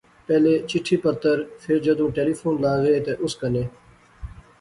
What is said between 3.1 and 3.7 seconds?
اس کنے